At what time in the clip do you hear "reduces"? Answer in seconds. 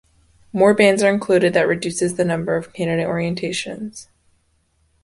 1.67-2.15